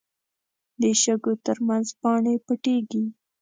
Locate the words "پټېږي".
2.45-3.03